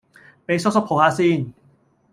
[0.47, 1.53] 俾叔叔抱吓先